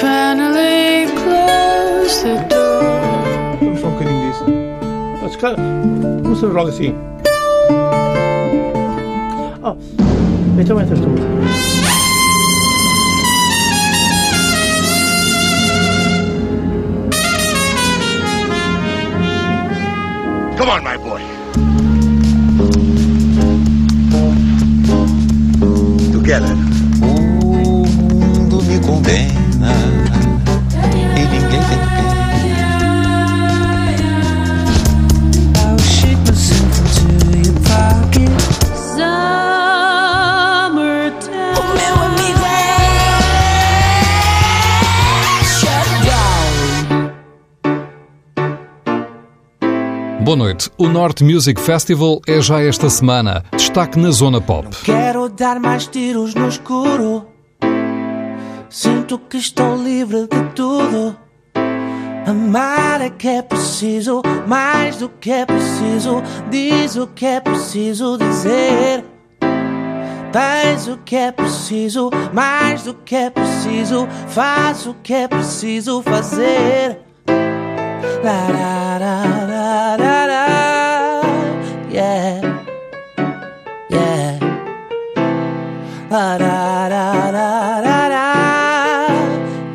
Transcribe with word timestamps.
finally 0.00 1.06
close 1.22 2.22
the 2.22 2.36
door. 2.48 2.82
I'm 2.82 3.76
fucking 3.76 4.08
in 4.08 4.18
this. 4.28 4.38
That's 5.20 5.36
kind 5.36 5.58
of. 5.58 6.26
What's 6.26 6.40
the 6.40 6.48
wrong 6.48 6.70
thing? 6.72 6.94
Oh, 9.62 9.74
Beethoven 10.56 10.88
Third. 10.88 10.98
Come 20.58 20.70
on, 20.70 20.82
my 20.84 20.96
boy. 20.96 21.20
Together. 26.12 26.63
noite. 50.44 50.70
O 50.76 50.88
Norte 50.88 51.24
Music 51.24 51.58
Festival 51.58 52.20
é 52.26 52.38
já 52.40 52.60
esta 52.60 52.90
semana. 52.90 53.42
Destaque 53.56 53.98
na 53.98 54.10
zona 54.10 54.42
pop. 54.42 54.64
Não 54.64 54.70
quero 54.82 55.28
dar 55.30 55.58
mais 55.58 55.86
tiros 55.86 56.34
no 56.34 56.48
escuro. 56.48 57.26
Sinto 58.68 59.18
que 59.18 59.38
estou 59.38 59.74
livre 59.76 60.26
de 60.28 60.42
tudo. 60.54 61.16
Amar 62.26 63.00
é 63.00 63.10
que 63.10 63.28
é 63.28 63.42
preciso, 63.42 64.22
mais 64.46 64.96
do 64.96 65.08
que 65.08 65.30
é 65.30 65.46
preciso. 65.46 66.22
Diz 66.50 66.96
o 66.96 67.06
que 67.06 67.24
é 67.24 67.40
preciso 67.40 68.18
dizer. 68.18 69.04
Tens 70.32 70.88
o 70.88 70.98
que 70.98 71.16
é 71.16 71.32
preciso, 71.32 72.10
mais 72.34 72.82
do 72.82 72.92
que 72.92 73.14
é 73.14 73.30
preciso. 73.30 74.06
Faz 74.28 74.84
o 74.86 74.94
que 74.94 75.14
é 75.14 75.28
preciso 75.28 76.02
fazer. 76.02 77.00
La, 78.22 78.48
la, 78.48 78.98
la, 78.98 79.46
la, 79.46 79.96
la. 79.96 80.13
Ah. 86.16 86.38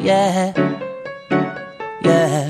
Yeah, 0.02 0.54
yeah. 2.02 2.46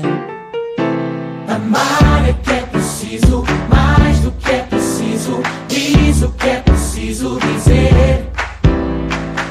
Amar 1.48 2.28
é 2.28 2.32
que 2.34 2.52
é 2.52 2.60
preciso, 2.70 3.44
mais 3.68 4.20
do 4.20 4.30
que 4.30 4.50
é 4.52 4.62
preciso. 4.62 5.42
Diz 5.66 6.22
o 6.22 6.30
que 6.30 6.48
é 6.48 6.60
preciso 6.60 7.40
dizer. 7.40 8.30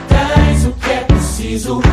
Traz 0.07 0.65
o 0.65 0.71
que 0.71 0.89
é 0.89 0.99
preciso. 0.99 1.88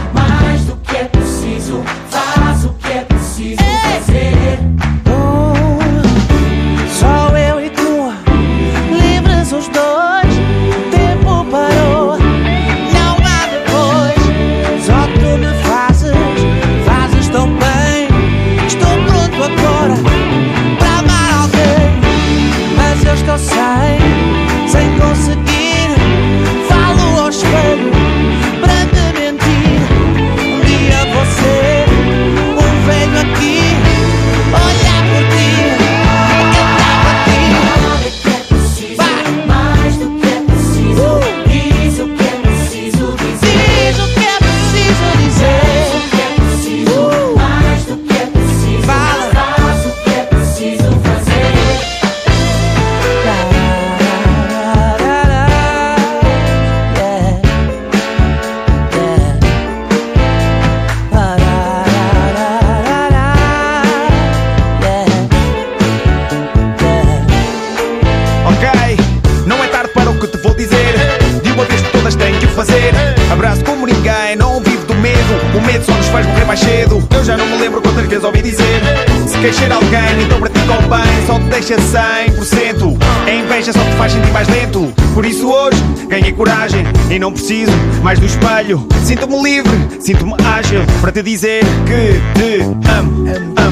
preciso 87.46 87.70
mais 88.02 88.18
do 88.18 88.26
espelho. 88.26 88.84
Sinto-me 89.04 89.40
livre, 89.40 89.70
sinto-me 90.00 90.34
ágil 90.44 90.80
para 91.00 91.12
te 91.12 91.22
dizer 91.22 91.62
que 91.86 92.20
te 92.34 92.62
amo. 92.90 93.24
amo. 93.56 93.65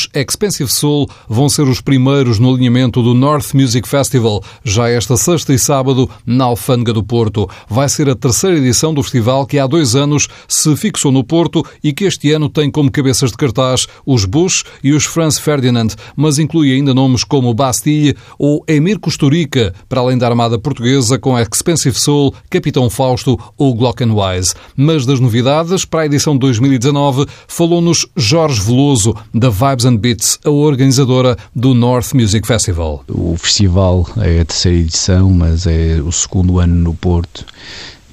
Os 0.00 0.08
Expensive 0.14 0.70
Soul 0.72 1.10
vão 1.28 1.50
ser 1.50 1.68
os 1.68 1.82
primeiros 1.82 2.38
no 2.38 2.50
alinhamento 2.50 3.02
do 3.02 3.12
North 3.12 3.52
Music 3.52 3.86
Festival, 3.86 4.42
já 4.64 4.88
esta 4.88 5.14
sexta 5.14 5.52
e 5.52 5.58
sábado, 5.58 6.08
na 6.24 6.44
Alfândega 6.44 6.94
do 6.94 7.02
Porto. 7.02 7.46
Vai 7.68 7.86
ser 7.86 8.08
a 8.08 8.14
terceira 8.14 8.56
edição 8.56 8.94
do 8.94 9.02
festival 9.02 9.44
que 9.44 9.58
há 9.58 9.66
dois 9.66 9.94
anos 9.94 10.26
se 10.48 10.74
fixou 10.74 11.12
no 11.12 11.22
Porto 11.22 11.62
e 11.84 11.92
que 11.92 12.04
este 12.04 12.32
ano 12.32 12.48
tem 12.48 12.70
como 12.70 12.90
cabeças 12.90 13.30
de 13.30 13.36
cartaz 13.36 13.86
os 14.06 14.24
Bush 14.24 14.64
e 14.82 14.92
os 14.92 15.04
Franz 15.04 15.38
Ferdinand, 15.38 15.88
mas 16.16 16.38
inclui 16.38 16.72
ainda 16.72 16.94
nomes 16.94 17.22
como 17.22 17.52
Bastille 17.52 18.16
ou 18.38 18.64
Emir 18.66 18.98
Kusturica, 18.98 19.74
para 19.86 20.00
além 20.00 20.16
da 20.16 20.28
Armada 20.28 20.58
Portuguesa 20.58 21.18
com 21.18 21.38
Expensive 21.38 21.98
Soul, 21.98 22.34
Capitão 22.48 22.88
Fausto 22.88 23.38
ou 23.58 23.74
Glockenwise. 23.74 24.54
Mas 24.74 25.04
das 25.04 25.20
novidades, 25.20 25.84
para 25.84 26.02
a 26.02 26.06
edição 26.06 26.32
de 26.32 26.40
2019, 26.40 27.26
falou-nos 27.46 28.06
Jorge 28.16 28.62
Veloso, 28.62 29.14
da 29.34 29.50
Vibes 29.50 29.89
and 29.90 29.96
Beats, 29.98 30.38
a 30.44 30.50
organizadora 30.50 31.36
do 31.54 31.74
North 31.74 32.14
Music 32.14 32.46
Festival. 32.46 33.04
O 33.08 33.36
festival 33.36 34.08
é 34.18 34.40
a 34.40 34.44
terceira 34.44 34.78
edição, 34.78 35.30
mas 35.30 35.66
é 35.66 36.00
o 36.00 36.12
segundo 36.12 36.60
ano 36.60 36.74
no 36.74 36.94
Porto 36.94 37.44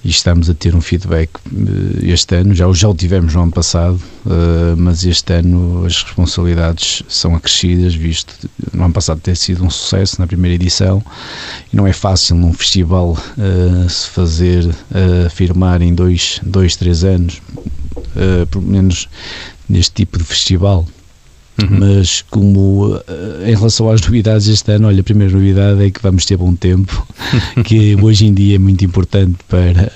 e 0.03 0.09
estamos 0.09 0.49
a 0.49 0.53
ter 0.53 0.75
um 0.75 0.81
feedback 0.81 1.29
eh, 1.45 2.11
este 2.11 2.35
ano, 2.35 2.55
já, 2.55 2.71
já 2.71 2.87
o 2.87 2.95
tivemos 2.95 3.33
no 3.33 3.43
ano 3.43 3.51
passado, 3.51 3.99
eh, 4.25 4.75
mas 4.75 5.05
este 5.05 5.33
ano 5.33 5.85
as 5.85 6.01
responsabilidades 6.01 7.03
são 7.07 7.35
acrescidas, 7.35 7.93
visto 7.93 8.49
no 8.73 8.85
ano 8.85 8.93
passado 8.93 9.19
ter 9.19 9.35
sido 9.35 9.63
um 9.63 9.69
sucesso 9.69 10.19
na 10.19 10.25
primeira 10.25 10.55
edição 10.55 11.03
e 11.71 11.75
não 11.75 11.85
é 11.85 11.93
fácil 11.93 12.35
num 12.35 12.53
festival 12.53 13.17
eh, 13.37 13.89
se 13.89 14.07
fazer 14.09 14.67
afirmar 15.25 15.81
em 15.81 15.93
dois, 15.93 16.39
dois, 16.43 16.75
três 16.75 17.03
anos, 17.03 17.41
pelo 18.49 18.65
menos 18.65 19.07
neste 19.69 19.93
tipo 19.93 20.17
de 20.17 20.23
festival. 20.23 20.87
Uhum. 21.61 21.79
Mas 21.79 22.23
como 22.29 22.99
em 23.45 23.55
relação 23.55 23.89
às 23.89 24.01
novidades 24.01 24.47
este 24.47 24.71
ano, 24.71 24.87
olha, 24.87 25.01
a 25.01 25.03
primeira 25.03 25.33
novidade 25.33 25.83
é 25.83 25.89
que 25.89 26.01
vamos 26.01 26.25
ter 26.25 26.37
bom 26.37 26.53
tempo, 26.53 27.07
que 27.65 27.95
hoje 28.01 28.27
em 28.27 28.33
dia 28.33 28.55
é 28.55 28.59
muito 28.59 28.85
importante 28.85 29.35
para, 29.47 29.91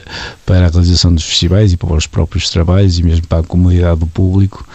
para 0.46 0.66
a 0.66 0.70
realização 0.70 1.14
dos 1.14 1.24
festivais 1.24 1.72
e 1.74 1.78
para 1.78 1.94
os 1.94 2.08
próprios 2.08 2.50
trabalhos 2.50 2.98
e 2.98 3.04
mesmo 3.04 3.28
para 3.28 3.40
a 3.40 3.44
comunidade 3.44 4.00
do 4.00 4.08
público. 4.08 4.66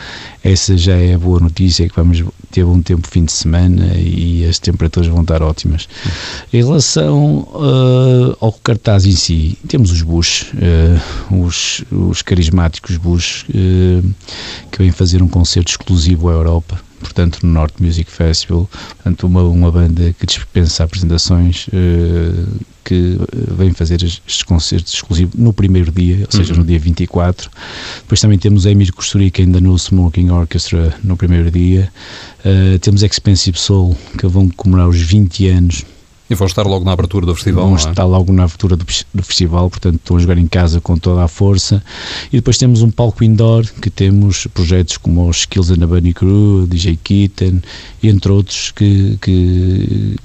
Essa 0.46 0.76
já 0.76 0.94
é 0.94 1.14
a 1.14 1.18
boa 1.18 1.40
notícia, 1.40 1.88
que 1.88 1.96
vamos 1.96 2.22
ter 2.52 2.64
bom 2.64 2.80
tempo 2.80 3.08
fim 3.08 3.24
de 3.24 3.32
semana 3.32 3.96
e 3.96 4.44
as 4.44 4.60
temperaturas 4.60 5.08
vão 5.08 5.22
estar 5.22 5.42
ótimas. 5.42 5.88
Em 6.52 6.58
relação 6.58 7.40
uh, 7.52 8.36
ao 8.40 8.52
cartaz 8.52 9.06
em 9.06 9.10
si, 9.10 9.58
temos 9.66 9.90
os 9.90 10.02
Bush, 10.02 10.52
uh, 10.52 11.34
os, 11.42 11.82
os 11.90 12.22
carismáticos 12.22 12.96
Bush, 12.96 13.44
uh, 13.48 14.14
que 14.70 14.78
vêm 14.78 14.92
fazer 14.92 15.20
um 15.20 15.26
concerto 15.26 15.72
exclusivo 15.72 16.28
à 16.28 16.34
Europa 16.34 16.85
portanto, 17.00 17.40
no 17.42 17.52
North 17.52 17.74
Music 17.80 18.10
Festival, 18.10 18.68
portanto, 18.96 19.26
uma, 19.26 19.42
uma 19.42 19.70
banda 19.70 20.14
que 20.18 20.26
dispensa 20.26 20.84
apresentações, 20.84 21.68
uh, 21.68 22.64
que 22.84 23.18
vem 23.56 23.72
fazer 23.72 24.02
estes 24.02 24.44
concertos 24.44 24.94
exclusivos 24.94 25.34
no 25.34 25.52
primeiro 25.52 25.90
dia, 25.90 26.24
ou 26.24 26.30
seja, 26.30 26.52
uhum. 26.52 26.60
no 26.60 26.64
dia 26.64 26.78
24. 26.78 27.50
Depois 28.02 28.20
também 28.20 28.38
temos 28.38 28.64
a 28.64 28.70
Emir 28.70 28.92
Costurica 28.92 29.42
ainda 29.42 29.60
no 29.60 29.76
Smoking 29.76 30.30
Orchestra 30.30 30.94
no 31.02 31.16
primeiro 31.16 31.50
dia. 31.50 31.90
Uh, 32.44 32.78
temos 32.78 33.02
Expensive 33.02 33.58
Soul, 33.58 33.96
que 34.16 34.26
vão 34.28 34.48
comemorar 34.48 34.88
os 34.88 35.00
20 35.00 35.48
anos 35.48 35.84
e 36.28 36.34
vão 36.34 36.46
estar 36.46 36.66
logo 36.66 36.84
na 36.84 36.92
abertura 36.92 37.24
do 37.24 37.34
festival, 37.34 37.64
Vão 37.66 37.74
é? 37.74 37.76
estar 37.76 38.04
logo 38.04 38.32
na 38.32 38.44
abertura 38.44 38.76
do, 38.76 38.84
do, 39.14 39.22
festival, 39.22 39.70
portanto 39.70 39.96
estão 39.96 40.16
a 40.16 40.20
jogar 40.20 40.38
em 40.38 40.46
casa 40.46 40.80
com 40.80 40.96
toda 40.96 41.22
a 41.22 41.28
força. 41.28 41.82
E 42.32 42.36
depois 42.36 42.58
temos 42.58 42.82
um 42.82 42.90
palco 42.90 43.22
indoor, 43.22 43.64
que 43.80 43.90
temos 43.90 44.46
projetos 44.48 44.96
como 44.96 45.28
os 45.28 45.38
Skills 45.38 45.70
and 45.70 45.78
the 45.78 45.86
Bunny 45.86 46.12
Crew, 46.12 46.66
DJ 46.66 46.98
Kitten, 47.02 47.62
entre 48.02 48.32
outros, 48.32 48.72
que, 48.72 49.16
que 49.20 50.16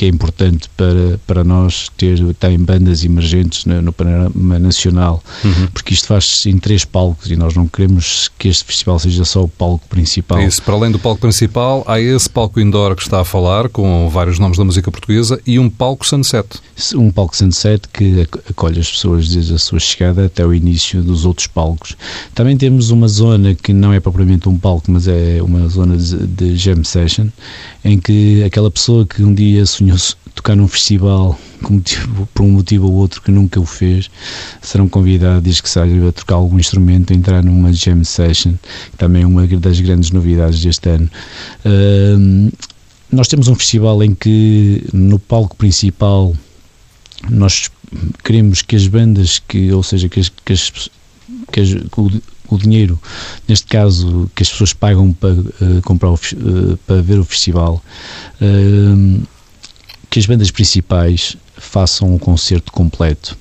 que 0.00 0.06
é 0.06 0.08
importante 0.08 0.66
para, 0.78 1.20
para 1.26 1.44
nós 1.44 1.90
ter 1.94 2.18
tem 2.36 2.58
bandas 2.58 3.04
emergentes 3.04 3.66
no, 3.66 3.82
no 3.82 3.92
panorama 3.92 4.58
nacional, 4.58 5.22
uhum. 5.44 5.66
porque 5.74 5.92
isto 5.92 6.06
faz-se 6.06 6.48
em 6.48 6.56
três 6.56 6.86
palcos 6.86 7.30
e 7.30 7.36
nós 7.36 7.54
não 7.54 7.68
queremos 7.68 8.30
que 8.38 8.48
este 8.48 8.64
festival 8.64 8.98
seja 8.98 9.26
só 9.26 9.44
o 9.44 9.48
palco 9.48 9.86
principal. 9.88 10.40
Isso, 10.40 10.62
para 10.62 10.72
além 10.72 10.90
do 10.90 10.98
palco 10.98 11.20
principal, 11.20 11.84
há 11.86 12.00
esse 12.00 12.30
palco 12.30 12.58
indoor 12.58 12.96
que 12.96 13.02
está 13.02 13.20
a 13.20 13.26
falar, 13.26 13.68
com 13.68 14.08
vários 14.08 14.38
nomes 14.38 14.56
da 14.56 14.64
música 14.64 14.90
portuguesa, 14.90 15.38
e 15.46 15.58
um 15.58 15.68
palco 15.68 16.06
sunset. 16.06 16.48
Um 16.94 17.10
palco 17.10 17.36
sunset 17.36 17.86
que 17.92 18.26
acolhe 18.48 18.80
as 18.80 18.90
pessoas 18.90 19.28
desde 19.28 19.52
a 19.52 19.58
sua 19.58 19.80
chegada 19.80 20.24
até 20.24 20.46
o 20.46 20.54
início 20.54 21.02
dos 21.02 21.26
outros 21.26 21.46
palcos. 21.46 21.94
Também 22.34 22.56
temos 22.56 22.88
uma 22.88 23.06
zona 23.06 23.54
que 23.54 23.74
não 23.74 23.92
é 23.92 24.00
propriamente 24.00 24.48
um 24.48 24.56
palco, 24.56 24.90
mas 24.90 25.06
é 25.06 25.42
uma 25.42 25.68
zona 25.68 25.98
de, 25.98 26.26
de 26.26 26.56
jam 26.56 26.82
session, 26.84 27.26
em 27.84 27.98
que 27.98 28.42
aquela 28.42 28.70
pessoa 28.70 29.04
que 29.04 29.22
um 29.22 29.34
dia 29.34 29.66
sonhou 29.66 29.89
tocar 30.34 30.56
num 30.56 30.68
festival 30.68 31.38
motivo, 31.68 32.28
por 32.34 32.42
um 32.42 32.50
motivo 32.50 32.86
ou 32.86 32.94
outro 32.94 33.20
que 33.22 33.30
nunca 33.30 33.60
o 33.60 33.66
fez, 33.66 34.10
serão 34.62 34.88
convidados, 34.88 35.60
que 35.60 35.78
a 35.78 36.12
tocar 36.12 36.36
algum 36.36 36.58
instrumento, 36.58 37.12
entrar 37.12 37.42
numa 37.42 37.72
jam 37.72 38.02
session, 38.04 38.54
que 38.90 38.96
também 38.96 39.22
é 39.22 39.26
uma 39.26 39.46
das 39.46 39.80
grandes 39.80 40.10
novidades 40.10 40.60
deste 40.60 40.88
ano. 40.88 41.10
Uh, 41.64 42.52
nós 43.12 43.28
temos 43.28 43.48
um 43.48 43.54
festival 43.54 44.02
em 44.02 44.14
que 44.14 44.84
no 44.92 45.18
palco 45.18 45.56
principal 45.56 46.32
nós 47.28 47.70
queremos 48.24 48.62
que 48.62 48.76
as 48.76 48.86
bandas, 48.86 49.40
que, 49.40 49.72
ou 49.72 49.82
seja, 49.82 50.08
que 50.08 50.20
as, 50.20 50.28
que 50.28 50.52
as, 50.52 50.70
que 51.52 51.60
as 51.60 51.72
o, 51.96 52.10
o, 52.48 52.58
dinheiro, 52.58 52.98
neste 53.48 53.66
caso, 53.66 54.30
que 54.34 54.42
as 54.42 54.48
pessoas 54.48 54.72
pagam 54.72 55.12
para 55.12 55.32
uh, 55.32 55.82
comprar 55.84 56.10
o, 56.10 56.14
uh, 56.14 56.76
para 56.86 57.02
ver 57.02 57.18
o 57.18 57.24
festival, 57.24 57.82
uh, 58.40 59.22
que 60.10 60.18
as 60.18 60.26
bandas 60.26 60.50
principais 60.50 61.36
façam 61.56 62.12
um 62.14 62.18
concerto 62.18 62.72
completo. 62.72 63.38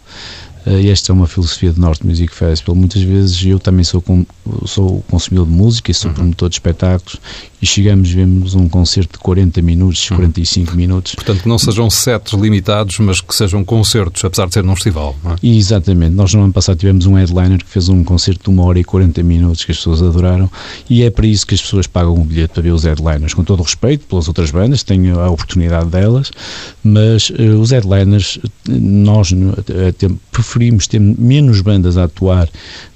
Uh, 0.66 0.88
esta 0.90 1.12
é 1.12 1.14
uma 1.14 1.26
filosofia 1.26 1.74
do 1.74 1.82
North 1.82 2.04
Music 2.04 2.34
Festival. 2.34 2.76
Muitas 2.76 3.02
vezes 3.02 3.44
eu 3.44 3.60
também 3.60 3.84
sou, 3.84 4.02
com, 4.02 4.26
sou 4.66 5.02
consumidor 5.10 5.48
de 5.48 5.54
música 5.54 5.90
e 5.90 5.94
sou 5.94 6.10
uhum. 6.10 6.16
promotor 6.16 6.50
de 6.50 6.56
espetáculos 6.56 7.20
e 7.62 7.66
chegamos, 7.66 8.10
vemos 8.10 8.56
um 8.56 8.70
concerto 8.70 9.14
de 9.14 9.20
40 9.20 9.62
minutos, 9.62 10.08
45 10.10 10.72
uhum. 10.72 10.78
minutos. 10.78 11.16
Portanto, 11.16 11.42
que 11.42 11.50
não 11.50 11.60
sejam 11.60 11.90
sets 11.90 12.34
limitados, 12.34 12.98
mas 13.00 13.20
que 13.20 13.36
sejam 13.36 13.64
concertos, 13.64 14.24
apesar 14.24 14.48
de 14.48 14.54
ser 14.54 14.64
num 14.64 14.76
festival. 14.76 15.16
É? 15.26 15.48
Exatamente. 15.48 16.16
Nós 16.16 16.34
no 16.34 16.44
ano 16.44 16.54
passado 16.54 16.78
tivemos 16.78 17.06
um 17.06 17.16
headliner 17.16 17.60
que 17.60 17.70
fez 17.70 17.90
um 17.90 18.04
concerto 18.04 18.44
de 18.44 18.50
uma 18.50 18.66
hora 18.66 18.80
e 18.80 18.84
40 18.84 19.22
minutos 19.24 19.66
que 19.66 19.72
as 19.72 19.78
pessoas 19.78 20.02
adoraram 20.02 20.50
e 20.90 21.04
é 21.04 21.10
para 21.10 21.28
isso 21.28 21.46
que 21.46 21.54
as 21.54 21.62
pessoas 21.62 21.86
pagam 21.88 22.14
o 22.14 22.24
bilhete 22.24 22.54
para 22.54 22.64
ver 22.64 22.72
os 22.72 22.84
headliners. 22.84 23.34
Com 23.34 23.44
todo 23.44 23.60
o 23.60 23.64
respeito 23.64 24.06
pelas 24.06 24.28
outras 24.28 24.52
bandas, 24.52 24.84
tenho 24.84 25.20
a 25.20 25.30
oportunidade 25.30 25.90
delas, 25.90 26.32
mas 26.84 27.30
uh, 27.30 27.60
os 27.60 27.72
headliners, 27.72 28.40
nós 28.68 29.32
uh, 29.32 30.20
preferimos 30.32 30.88
ter 30.88 31.00
menos 31.00 31.62
bandas 31.62 31.98
a 31.98 32.06
atuar 32.06 32.48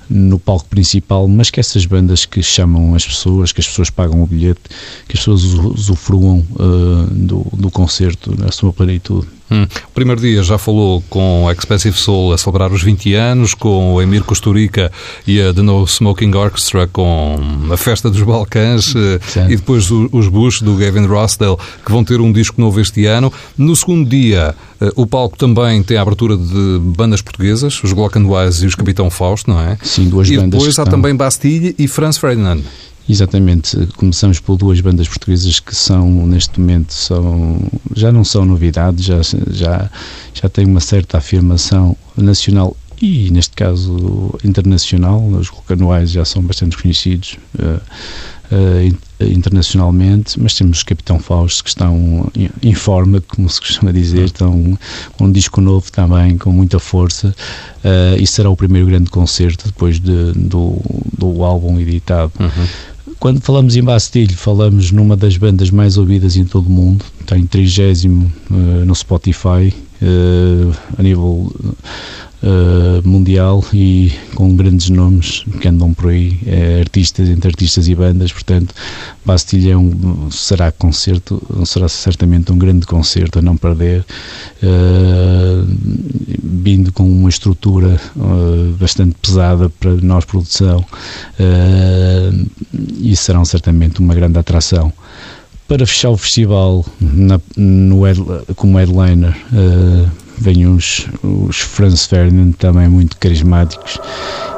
no 0.09 0.39
palco 0.39 0.65
principal, 0.65 1.27
mas 1.27 1.49
que 1.49 1.59
essas 1.59 1.85
bandas 1.85 2.25
que 2.25 2.41
chamam 2.41 2.95
as 2.95 3.05
pessoas, 3.05 3.51
que 3.51 3.61
as 3.61 3.67
pessoas 3.67 3.89
pagam 3.89 4.21
o 4.21 4.27
bilhete, 4.27 4.61
que 5.07 5.13
as 5.13 5.19
pessoas 5.19 5.43
usufruam 5.43 6.45
uh, 6.51 7.07
do, 7.11 7.45
do 7.53 7.71
concerto 7.71 8.35
na 8.37 8.51
sua 8.51 8.73
plenitude. 8.73 9.27
Hum. 9.53 9.67
O 9.87 9.91
primeiro 9.93 10.19
dia 10.19 10.41
já 10.41 10.57
falou 10.57 11.03
com 11.09 11.43
o 11.43 11.51
Expensive 11.51 11.95
Soul 11.95 12.33
a 12.33 12.37
celebrar 12.39 12.71
os 12.71 12.81
20 12.81 13.13
anos, 13.13 13.53
com 13.53 13.93
o 13.93 14.01
Emir 14.01 14.23
Costurica 14.23 14.91
e 15.27 15.39
a 15.39 15.53
The 15.53 15.61
No 15.61 15.85
Smoking 15.85 16.33
Orchestra 16.33 16.87
com 16.87 17.37
a 17.71 17.77
Festa 17.77 18.09
dos 18.09 18.23
Balcãs 18.23 18.95
eh, 18.95 19.45
e 19.49 19.55
depois 19.55 19.91
os 19.91 20.27
Bush 20.27 20.61
do 20.61 20.75
Gavin 20.75 21.05
Rossdale 21.05 21.57
que 21.85 21.91
vão 21.91 22.03
ter 22.03 22.19
um 22.19 22.31
disco 22.31 22.59
novo 22.59 22.79
este 22.79 23.05
ano. 23.05 23.31
No 23.55 23.75
segundo 23.75 24.09
dia, 24.09 24.55
eh, 24.81 24.91
o 24.95 25.05
palco 25.05 25.37
também 25.37 25.83
tem 25.83 25.97
a 25.97 26.01
abertura 26.01 26.35
de 26.35 26.79
bandas 26.81 27.21
portuguesas, 27.21 27.79
os 27.83 27.93
Glockenwise 27.93 28.63
e 28.63 28.67
os 28.67 28.73
Capitão 28.73 29.09
Fausto, 29.11 29.51
não 29.51 29.59
é? 29.59 29.77
Sim, 29.83 30.09
duas 30.09 30.27
e 30.29 30.37
bandas. 30.37 30.47
E 30.47 30.51
depois 30.51 30.67
há 30.79 30.81
estão... 30.81 30.85
também 30.85 31.15
Bastille 31.15 31.75
e 31.77 31.87
Franz 31.87 32.17
Ferdinand. 32.17 32.61
Exatamente, 33.07 33.75
começamos 33.97 34.39
por 34.39 34.57
duas 34.57 34.79
bandas 34.79 35.07
portuguesas 35.09 35.59
que 35.59 35.75
são, 35.75 36.25
neste 36.25 36.59
momento, 36.59 36.93
são, 36.93 37.59
já 37.93 38.11
não 38.11 38.23
são 38.23 38.45
novidades, 38.45 39.03
já, 39.03 39.19
já, 39.51 39.89
já 40.33 40.49
têm 40.49 40.65
uma 40.65 40.79
certa 40.79 41.17
afirmação 41.17 41.97
nacional 42.15 42.77
e, 43.01 43.29
neste 43.31 43.55
caso, 43.55 44.33
internacional. 44.43 45.21
Os 45.27 45.49
Vulcanuais 45.49 46.11
já 46.11 46.23
são 46.23 46.41
bastante 46.41 46.81
conhecidos 46.81 47.37
uh, 47.59 47.81
uh, 48.55 49.25
internacionalmente, 49.25 50.39
mas 50.39 50.53
temos 50.53 50.81
o 50.81 50.85
Capitão 50.85 51.19
Fausto 51.19 51.63
que 51.63 51.69
estão 51.69 52.31
em 52.61 52.73
forma, 52.73 53.19
como 53.19 53.49
se 53.49 53.59
costuma 53.59 53.91
dizer, 53.91 54.25
estão 54.25 54.77
com 55.17 55.25
um 55.25 55.31
disco 55.31 55.59
novo 55.59 55.91
também, 55.91 56.37
com 56.37 56.51
muita 56.51 56.79
força, 56.79 57.35
uh, 57.83 58.17
e 58.17 58.25
será 58.25 58.49
o 58.49 58.55
primeiro 58.55 58.87
grande 58.87 59.09
concerto 59.09 59.65
depois 59.67 59.99
de, 59.99 60.31
do, 60.33 60.81
do 61.17 61.43
álbum 61.43 61.77
editado. 61.81 62.31
Uhum. 62.39 62.67
Quando 63.23 63.39
falamos 63.39 63.77
em 63.77 63.81
Bastille, 63.81 64.33
falamos 64.33 64.91
numa 64.91 65.15
das 65.15 65.37
bandas 65.37 65.71
mais 65.71 65.97
ouvidas 65.97 66.35
em 66.35 66.43
todo 66.43 66.67
o 66.67 66.69
mundo, 66.69 67.05
está 67.21 67.37
em 67.37 67.45
30 67.45 67.81
uh, 68.11 68.53
no 68.85 68.93
Spotify, 68.93 69.73
uh, 70.01 70.75
a 70.97 71.01
nível 71.01 71.49
eh, 72.45 73.01
mundial 73.05 73.63
e 73.73 74.11
com 74.35 74.53
grandes 74.53 74.89
nomes 74.89 75.45
que 75.61 75.67
andam 75.69 75.93
por 75.93 76.09
aí, 76.09 76.37
é, 76.45 76.81
artistas, 76.81 77.29
entre 77.29 77.47
artistas 77.47 77.87
e 77.87 77.95
bandas, 77.95 78.33
portanto, 78.33 78.75
Bastilha 79.23 79.75
é 79.75 80.29
será 80.29 80.69
concerto, 80.69 81.41
será 81.65 81.87
certamente 81.87 82.51
um 82.51 82.57
grande 82.57 82.85
concerto 82.85 83.39
a 83.39 83.41
não 83.41 83.55
perder, 83.55 84.05
eh, 84.61 85.63
vindo 86.43 86.91
com 86.91 87.09
uma 87.09 87.29
estrutura 87.29 87.97
eh, 87.97 88.73
bastante 88.77 89.15
pesada 89.21 89.69
para 89.69 89.91
nós 90.01 90.25
produção 90.25 90.83
e 92.99 93.15
serão 93.15 93.45
certamente 93.45 94.01
uma 94.01 94.13
grande 94.13 94.37
atração. 94.37 94.91
Para 95.65 95.87
fechar 95.87 96.09
o 96.09 96.17
festival 96.17 96.85
na, 96.99 97.39
no 97.55 98.01
como 98.55 98.77
headliner 98.77 99.33
Vêm 100.37 100.65
os, 100.67 101.07
os 101.21 101.59
Franz 101.59 102.05
Ferdinand 102.05 102.53
também 102.53 102.87
muito 102.87 103.17
carismáticos. 103.17 103.99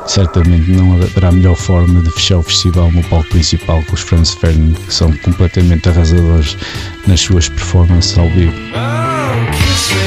Certamente 0.07 0.71
não 0.71 0.93
haverá 0.93 1.31
melhor 1.31 1.55
forma 1.55 2.01
de 2.01 2.11
fechar 2.11 2.37
o 2.37 2.43
festival 2.43 2.91
no 2.91 3.03
palco 3.03 3.29
principal 3.29 3.83
com 3.83 3.93
os 3.93 4.01
Franz 4.01 4.33
Ferdinand, 4.33 4.73
que 4.73 4.93
são 4.93 5.11
completamente 5.17 5.89
arrasadores 5.89 6.57
nas 7.07 7.19
suas 7.21 7.49
performances 7.49 8.17
ao 8.17 8.29
vivo. 8.29 8.53
Oh, 8.73 10.04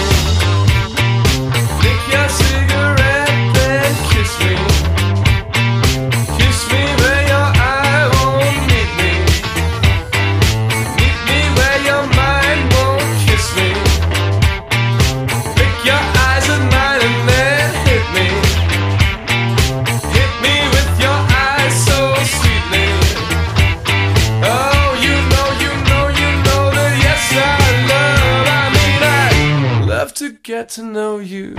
to 30.19 30.31
get 30.31 30.69
to 30.71 30.83
know 30.83 31.19
you. 31.19 31.55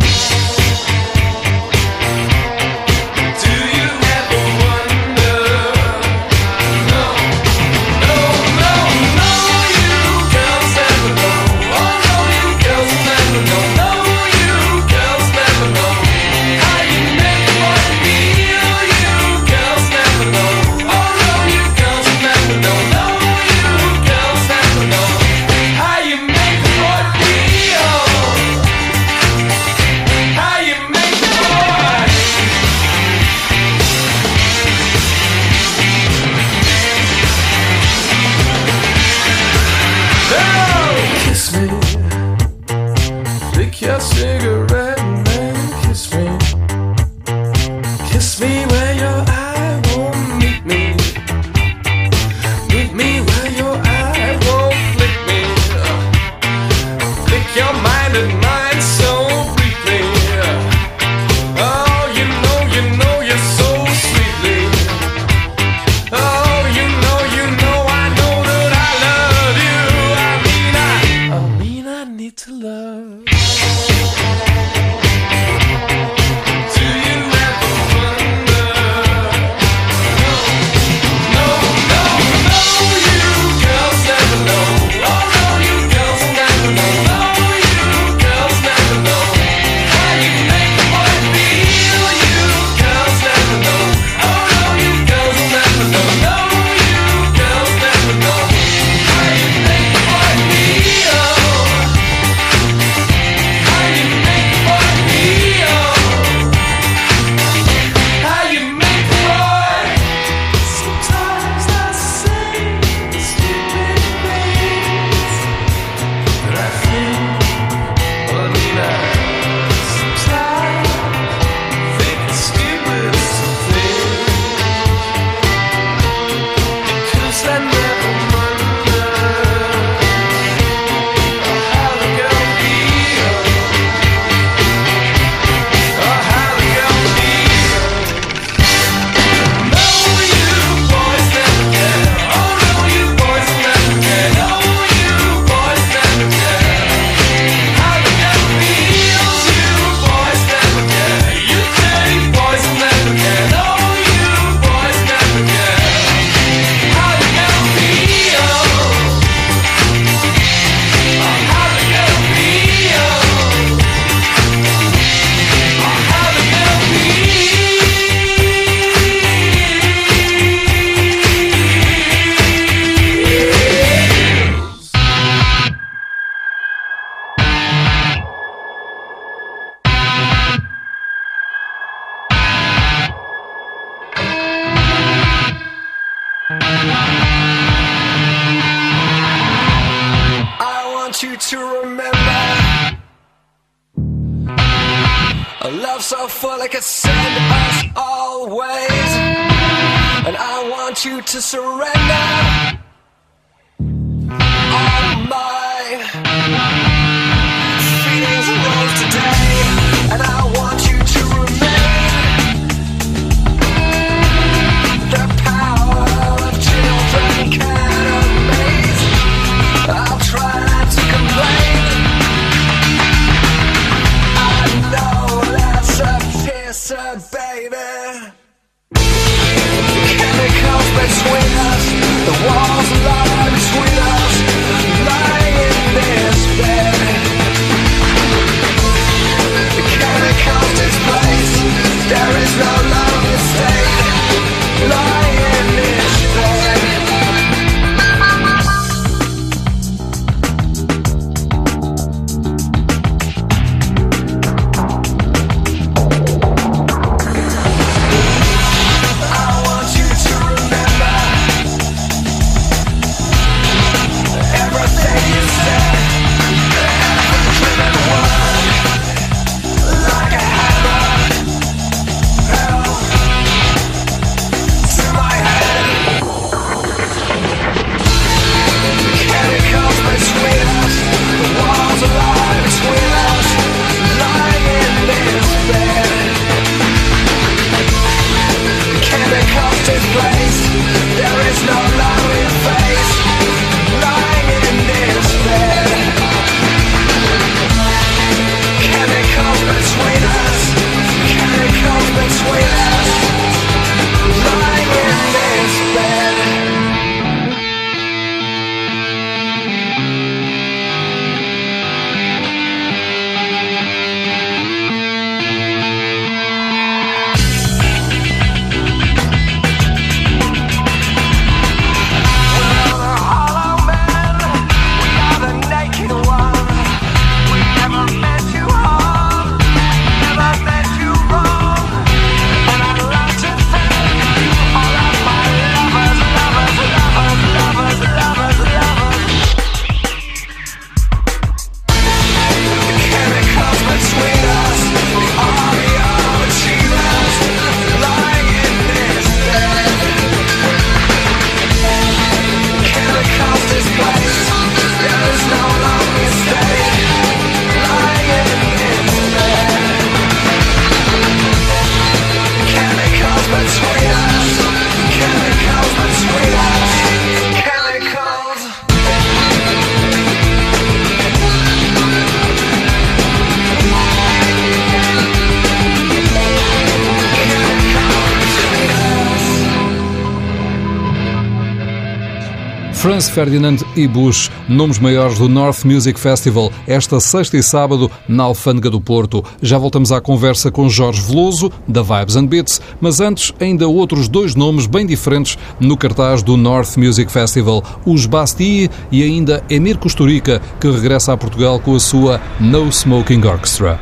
Ferdinand 383.40 383.78
e 383.96 384.06
Bush, 384.06 384.52
nomes 384.68 385.00
maiores 385.00 385.38
do 385.38 385.48
North 385.48 385.86
Music 385.86 386.20
Festival, 386.20 386.70
esta 386.86 387.22
sexta 387.22 387.56
e 387.56 387.64
sábado 387.64 388.12
na 388.28 388.44
Alfândega 388.44 388.90
do 388.90 389.00
Porto. 389.00 389.42
Já 389.62 389.78
voltamos 389.78 390.12
à 390.12 390.20
conversa 390.20 390.70
com 390.70 390.90
Jorge 390.90 391.22
Veloso, 391.22 391.72
da 391.88 392.02
Vibes 392.02 392.36
and 392.36 392.48
Beats, 392.48 392.82
mas 393.00 393.22
antes 393.22 393.54
ainda 393.58 393.88
outros 393.88 394.28
dois 394.28 394.56
nomes 394.56 394.88
bem 394.88 395.06
diferentes 395.06 395.58
no 395.80 395.96
cartaz 395.96 396.44
do 396.44 396.58
North 396.58 396.98
Music 396.98 397.32
Festival, 397.32 397.82
os 398.06 398.26
Bastille 398.26 398.92
e 399.10 399.24
ainda 399.24 399.64
Emir 399.70 399.98
Costurica, 399.98 400.62
que 400.78 400.92
regressa 400.92 401.32
a 401.32 401.38
Portugal 401.38 401.80
com 401.80 401.96
a 401.96 402.00
sua 402.02 402.42
No 402.60 402.90
Smoking 402.92 403.46
Orchestra. 403.46 404.02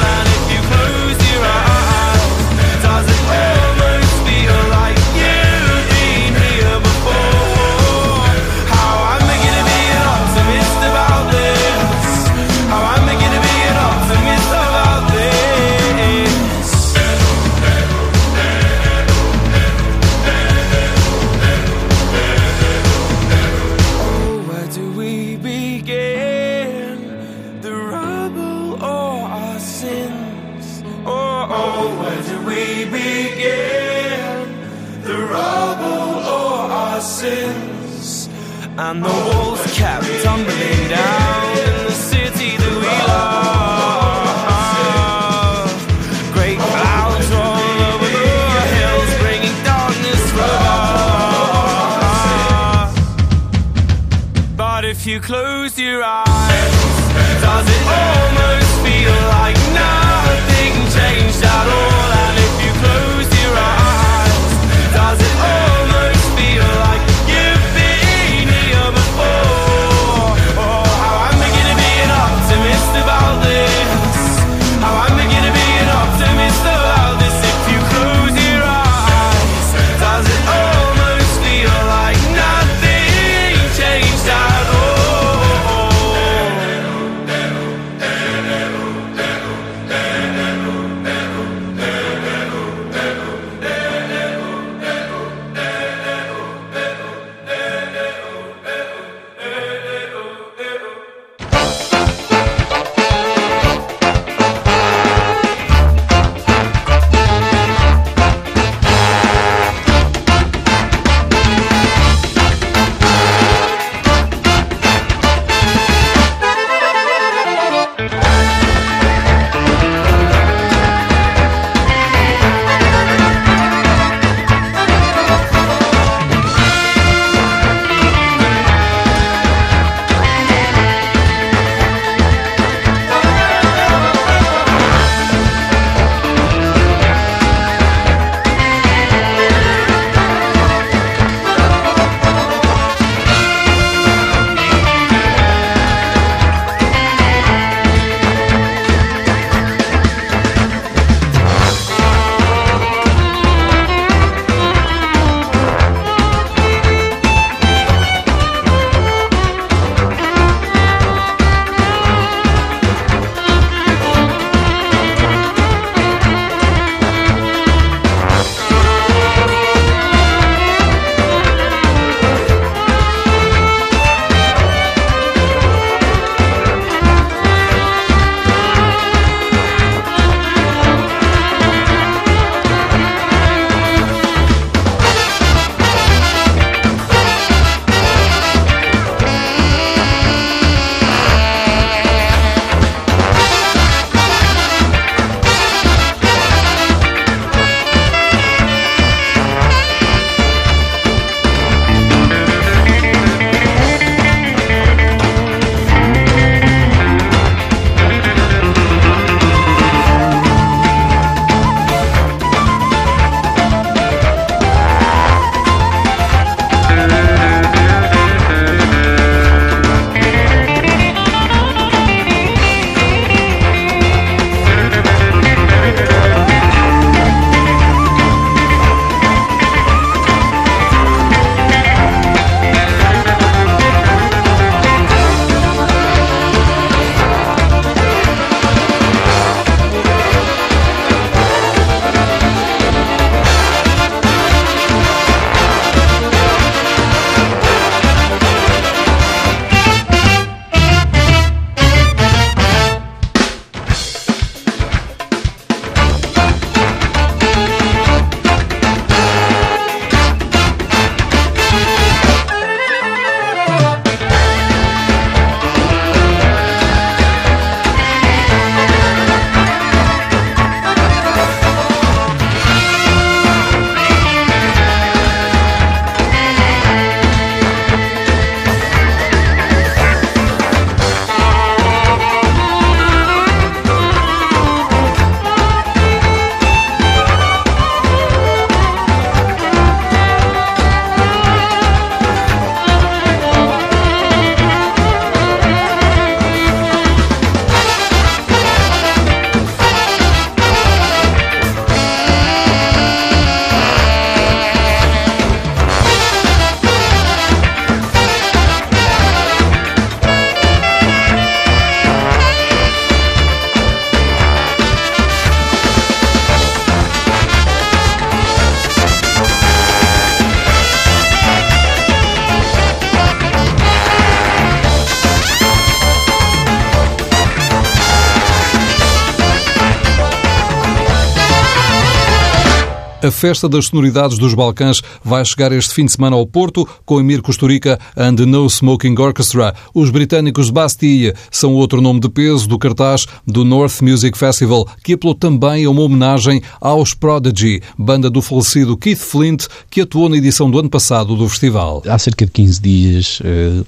A 333.23 333.29
festa 333.29 333.69
das 333.69 333.85
sonoridades 333.85 334.37
dos 334.39 334.53
Balcãs 334.55 334.99
vai 335.23 335.45
chegar 335.45 335.71
este 335.71 335.93
fim 335.93 336.05
de 336.05 336.11
semana 336.11 336.35
ao 336.35 336.45
Porto 336.47 336.87
com 337.05 337.19
Emir 337.19 337.41
Kusturica 337.41 337.99
and 338.17 338.35
the 338.35 338.45
No 338.45 338.67
Smoking 338.67 339.15
Orchestra. 339.19 339.75
Os 339.93 340.09
britânicos 340.09 340.69
Bastille 340.71 341.33
são 341.51 341.73
outro 341.73 342.01
nome 342.01 342.19
de 342.19 342.27
peso 342.29 342.67
do 342.67 342.79
cartaz 342.79 343.27
do 343.45 343.63
North 343.63 344.01
Music 344.01 344.35
Festival, 344.37 344.87
que 345.03 345.13
apelou 345.13 345.35
também 345.35 345.85
a 345.85 345.89
uma 345.91 346.01
homenagem 346.01 346.61
aos 346.79 347.13
Prodigy, 347.13 347.81
banda 347.97 348.29
do 348.29 348.41
falecido 348.41 348.97
Keith 348.97 349.19
Flint, 349.19 349.65
que 349.89 350.01
atuou 350.01 350.27
na 350.27 350.37
edição 350.37 350.69
do 350.71 350.79
ano 350.79 350.89
passado 350.89 351.35
do 351.35 351.47
festival. 351.47 352.01
Há 352.07 352.17
cerca 352.17 352.45
de 352.45 352.51
15 352.51 352.81
dias 352.81 353.39
eh, 353.43 353.83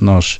nós 0.00 0.38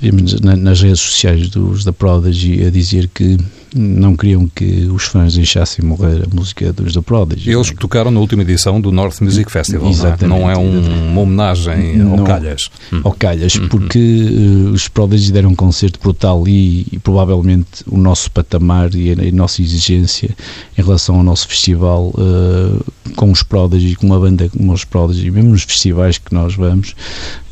vimos 0.00 0.38
na- 0.40 0.56
nas 0.56 0.82
redes 0.82 1.00
sociais 1.00 1.48
dos 1.48 1.82
da 1.82 1.92
Prodigy 1.92 2.64
a 2.66 2.70
dizer 2.70 3.08
que 3.12 3.38
não 3.74 4.16
queriam 4.16 4.48
que 4.54 4.88
os 4.92 5.04
fãs 5.04 5.34
deixassem 5.34 5.84
morrer 5.84 6.24
a 6.24 6.34
música 6.34 6.72
dos 6.72 6.92
da 6.92 7.02
Prodigy. 7.02 7.50
Eles 7.50 7.70
que 7.70 7.76
tocaram 7.76 8.10
na 8.10 8.20
última 8.20 8.42
edição 8.42 8.80
do 8.80 8.90
North 8.90 9.20
Music 9.20 9.50
Festival, 9.50 9.92
não 9.92 10.06
é? 10.06 10.26
Não 10.26 10.50
é 10.50 10.56
um- 10.56 11.10
uma 11.12 11.20
homenagem 11.22 12.00
ao 12.00 12.16
Não- 12.16 12.24
calhas. 12.24 12.70
Hum. 12.92 13.00
ao 13.04 13.12
calhas, 13.12 13.56
porque 13.70 13.98
eh, 13.98 14.70
os 14.70 14.88
Prodigy 14.88 15.32
deram 15.32 15.50
um 15.50 15.54
concerto 15.54 15.98
brutal 16.00 16.46
e, 16.48 16.86
e 16.92 16.98
provavelmente 16.98 17.84
o 17.86 17.96
nosso 17.98 18.30
patamar 18.30 18.94
e 18.94 19.10
a, 19.12 19.28
a 19.28 19.32
nossa 19.32 19.60
exigência 19.62 20.30
em 20.76 20.82
relação 20.82 21.16
ao 21.16 21.22
nosso 21.22 21.46
festival 21.48 22.12
eh, 22.18 23.12
com 23.16 23.30
os 23.32 23.42
Prodigy, 23.42 23.96
com 23.96 24.06
uma 24.06 24.18
banda 24.20 24.48
como 24.48 24.72
os 24.72 24.84
Prodigy, 24.84 25.30
mesmo 25.30 25.50
nos 25.50 25.62
festivais 25.64 26.18
que 26.18 26.32
nós 26.32 26.54
vamos 26.54 26.94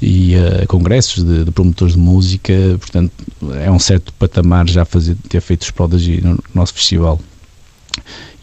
e 0.01 0.35
eh, 0.35 0.65
congressos 0.67 1.25
de, 1.25 1.45
de 1.45 1.51
promotores 1.51 1.95
de 1.95 2.01
música, 2.01 2.53
portanto 2.79 3.11
é 3.61 3.71
um 3.71 3.79
certo 3.79 4.13
patamar 4.15 4.69
já 4.69 4.85
fazer, 4.85 5.17
ter 5.29 5.41
feito 5.41 5.63
os 5.63 5.71
Prodigy 5.71 6.06
no 6.07 6.39
nosso 6.55 6.75
festival. 6.75 7.21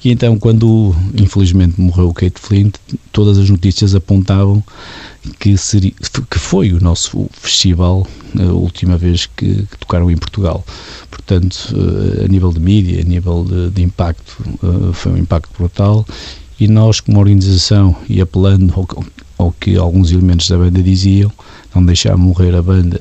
E 0.03 0.11
então, 0.11 0.37
quando 0.37 0.93
infelizmente 1.15 1.79
morreu 1.79 2.09
o 2.09 2.13
Kate 2.13 2.39
Flint, 2.39 2.75
todas 3.11 3.37
as 3.37 3.49
notícias 3.49 3.95
apontavam 3.95 4.61
que, 5.39 5.57
seria, 5.57 5.93
que 6.29 6.37
foi 6.37 6.73
o 6.73 6.81
nosso 6.81 7.29
festival 7.31 8.05
a 8.37 8.51
última 8.51 8.97
vez 8.97 9.27
que, 9.27 9.65
que 9.65 9.77
tocaram 9.77 10.11
em 10.11 10.17
Portugal. 10.17 10.65
Portanto, 11.09 11.73
eh, 11.73 12.25
a 12.25 12.27
nível 12.27 12.51
de 12.51 12.59
mídia, 12.59 12.99
a 12.99 13.03
nível 13.05 13.45
de, 13.45 13.69
de 13.69 13.81
impacto, 13.81 14.37
eh, 14.61 14.93
foi 14.93 15.13
um 15.13 15.17
impacto 15.17 15.49
brutal. 15.57 16.05
E 16.59 16.67
nós, 16.67 16.99
como 16.99 17.19
organização, 17.19 17.95
e 18.09 18.19
apelando 18.19 18.73
ao, 18.75 19.05
ao 19.37 19.51
que 19.53 19.77
alguns 19.77 20.11
elementos 20.11 20.49
da 20.49 20.57
banda 20.57 20.83
diziam, 20.83 21.31
não 21.75 21.85
deixar 21.85 22.15
morrer 22.17 22.55
a 22.55 22.61
banda, 22.61 22.99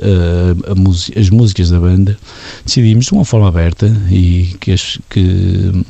a 0.71 0.75
música- 0.75 1.19
as 1.21 1.29
músicas 1.31 1.71
da 1.71 1.79
banda, 1.81 2.17
decidimos 2.65 3.07
de 3.07 3.13
uma 3.13 3.25
forma 3.25 3.49
aberta 3.49 3.87
e 4.11 4.55
que, 4.61 4.73
as, 4.73 4.99
que 5.11 5.85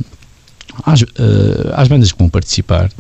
às, 0.85 1.03
eh, 1.03 1.07
às 1.75 1.89
bandas 1.89 2.13
que 2.13 2.19
vão 2.19 2.29
participar 2.29 2.91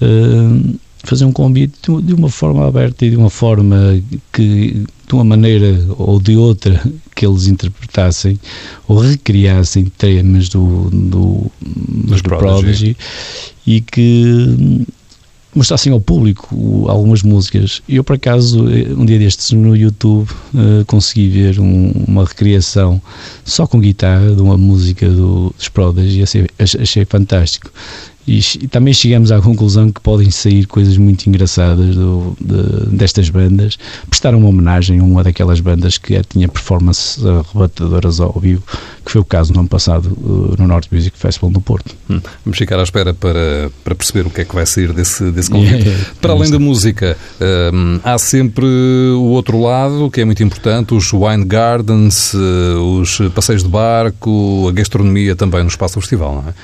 eh, 0.00 0.74
fazer 1.04 1.24
um 1.24 1.32
convite 1.32 1.78
de- 2.02 2.14
uma 2.14 2.28
forma 2.28 2.66
aberta 2.66 3.04
e 3.06 3.10
de 3.10 3.16
uma 3.16 3.30
forma 3.30 4.00
que 4.32 4.84
de 5.08 5.14
uma 5.14 5.24
maneira 5.24 5.78
ou 5.98 6.20
de 6.20 6.36
outra 6.36 6.80
que 7.14 7.26
eles 7.26 7.46
interpretassem 7.46 8.38
ou 8.88 8.98
recriassem 8.98 9.84
temas 9.98 10.48
do, 10.48 10.88
do, 10.90 11.50
do. 11.60 12.14
Prodigy 12.62 12.96
e 13.66 13.80
que 13.80 14.86
mostrassem 15.54 15.92
ao 15.92 16.00
público 16.00 16.86
algumas 16.88 17.22
músicas. 17.22 17.82
Eu, 17.88 18.02
por 18.02 18.16
acaso, 18.16 18.66
eh, 18.70 18.86
um 18.96 19.04
dia 19.04 19.18
destes 19.18 19.50
no 19.52 19.76
YouTube 19.76 20.28
eh, 20.54 20.84
consegui 20.86 21.28
ver 21.28 21.60
um- 21.60 21.92
uma 22.08 22.24
recriação 22.24 23.00
só 23.44 23.66
com 23.66 23.78
guitarra 23.80 24.34
de 24.34 24.40
uma 24.40 24.56
música 24.56 25.08
do, 25.08 25.52
dos 25.56 25.68
Prodigy 25.68 26.20
e 26.20 26.22
achei, 26.22 26.46
achei 26.58 27.04
fantástico. 27.04 27.70
E, 28.26 28.38
e 28.60 28.68
também 28.68 28.94
chegamos 28.94 29.32
à 29.32 29.40
conclusão 29.40 29.90
que 29.90 30.00
podem 30.00 30.30
sair 30.30 30.66
coisas 30.66 30.96
muito 30.96 31.26
engraçadas 31.28 31.96
do- 31.96 32.36
de- 32.40 32.96
destas 32.96 33.28
bandas. 33.28 33.76
Prestaram 34.08 34.38
uma 34.38 34.48
homenagem 34.48 35.00
a 35.00 35.02
uma 35.02 35.24
daquelas 35.24 35.58
bandas 35.58 35.98
que 35.98 36.20
tinha 36.28 36.46
performances 36.46 37.18
arrebatadoras 37.26 38.20
ao 38.20 38.32
vivo, 38.38 38.62
que 39.04 39.10
foi 39.10 39.20
o 39.20 39.24
caso 39.24 39.52
no 39.52 39.58
ano 39.60 39.68
passado 39.68 40.16
eh, 40.16 40.54
no 40.60 40.68
North 40.68 40.86
Music 40.92 41.18
Festival 41.18 41.50
no 41.50 41.60
Porto. 41.60 41.96
Hum. 42.08 42.20
Vamos 42.44 42.58
ficar 42.58 42.78
à 42.78 42.82
espera 42.84 43.12
para, 43.12 43.70
para 43.82 43.94
perceber 43.94 44.26
o 44.26 44.30
que 44.30 44.42
é 44.42 44.44
que 44.44 44.54
vai 44.54 44.66
sair 44.66 44.92
desse, 44.92 45.30
desse 45.32 45.50
convite. 45.50 45.88
É, 45.92 45.96
para 46.20 46.32
além 46.32 46.48
da 46.50 46.58
música, 46.60 47.16
hum, 47.74 47.98
há 48.04 48.16
sempre 48.18 48.64
o 49.16 49.22
outro 49.30 49.60
lado 49.60 50.08
que 50.10 50.20
é 50.20 50.24
muito 50.24 50.42
importante: 50.44 50.94
os 50.94 51.12
wine 51.12 51.44
gardens, 51.44 52.32
eh, 52.34 52.76
os 52.78 53.18
passeios 53.34 53.62
de 53.64 53.68
barco, 53.68 54.66
a 54.68 54.72
gastronomia 54.72 55.34
também 55.34 55.62
no 55.62 55.68
espaço 55.68 55.94
do 55.96 56.00
festival, 56.02 56.34
não 56.42 56.48
é? 56.50 56.54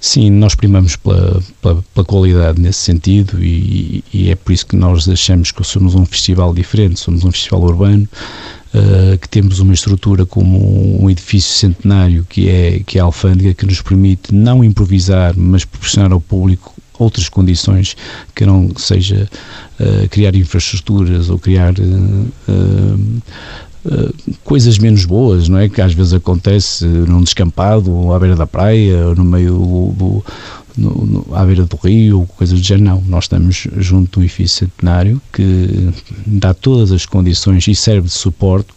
Sim, 0.00 0.30
nós 0.30 0.54
primamos 0.54 0.94
pela, 0.94 1.42
pela, 1.60 1.84
pela 1.92 2.04
qualidade 2.06 2.60
nesse 2.60 2.78
sentido 2.78 3.42
e, 3.42 4.04
e 4.14 4.30
é 4.30 4.36
por 4.36 4.52
isso 4.52 4.64
que 4.64 4.76
nós 4.76 5.08
achamos 5.08 5.50
que 5.50 5.64
somos 5.64 5.96
um 5.96 6.06
festival 6.06 6.54
diferente, 6.54 7.00
somos 7.00 7.24
um 7.24 7.32
festival 7.32 7.62
urbano, 7.62 8.08
eh, 8.72 9.18
que 9.20 9.28
temos 9.28 9.58
uma 9.58 9.74
estrutura 9.74 10.24
como 10.24 11.02
um 11.02 11.10
edifício 11.10 11.56
centenário 11.56 12.24
que 12.28 12.48
é, 12.48 12.80
que 12.86 12.98
é 12.98 13.00
a 13.00 13.04
alfândega, 13.04 13.54
que 13.54 13.66
nos 13.66 13.82
permite 13.82 14.32
não 14.32 14.62
improvisar, 14.62 15.34
mas 15.36 15.64
proporcionar 15.64 16.12
ao 16.12 16.20
público 16.20 16.74
outras 16.98 17.28
condições 17.28 17.96
que 18.34 18.44
não 18.44 18.70
seja 18.76 19.28
eh, 19.80 20.06
criar 20.08 20.34
infraestruturas 20.36 21.28
ou 21.30 21.38
criar 21.38 21.74
Uh, 22.48 23.22
coisas 24.44 24.78
menos 24.78 25.04
boas, 25.04 25.48
não 25.48 25.58
é? 25.58 25.68
Que 25.68 25.80
às 25.80 25.92
vezes 25.94 26.12
acontece 26.12 26.84
num 26.86 27.22
descampado, 27.22 28.12
à 28.12 28.18
beira 28.18 28.36
da 28.36 28.46
praia, 28.46 29.14
no 29.14 29.24
meio 29.24 29.52
do, 29.96 30.24
no- 30.76 31.06
no- 31.06 31.34
à 31.34 31.44
beira 31.44 31.64
do 31.64 31.76
rio, 31.76 32.28
coisas 32.36 32.58
do 32.60 32.64
género. 32.64 32.84
Não, 32.96 33.02
nós 33.08 33.24
estamos 33.24 33.66
junto 33.78 34.18
do 34.20 34.24
edifício 34.24 34.66
centenário 34.66 35.20
que 35.32 35.90
dá 36.26 36.52
todas 36.54 36.92
as 36.92 37.06
condições 37.06 37.66
e 37.68 37.74
serve 37.74 38.08
de 38.08 38.12
suporte 38.14 38.68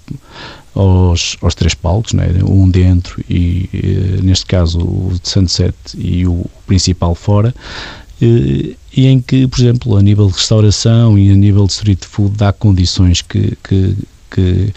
aos, 0.74 1.38
aos 1.42 1.54
três 1.56 1.74
palcos, 1.74 2.14
não 2.14 2.24
é? 2.24 2.30
um 2.46 2.70
dentro 2.70 3.22
e, 3.30 3.70
eh, 3.74 4.22
neste 4.24 4.46
caso, 4.46 4.80
o 4.80 5.12
de 5.22 5.28
Sunset 5.28 5.76
e 5.98 6.26
o 6.26 6.46
principal 6.66 7.14
fora, 7.14 7.54
eh, 8.22 8.74
e 8.96 9.06
em 9.08 9.20
que, 9.22 9.48
por 9.48 9.60
exemplo, 9.60 9.98
a 9.98 10.02
nível 10.02 10.28
de 10.28 10.34
restauração 10.34 11.18
e 11.20 11.30
a 11.32 11.36
nível 11.36 11.66
de 11.66 11.74
street 11.74 12.04
food 12.06 12.38
dá 12.38 12.54
condições 12.54 13.22
que, 13.22 13.58
que, 13.68 13.96
que, 14.32 14.74